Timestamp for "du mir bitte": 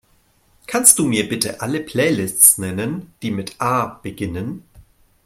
0.97-1.61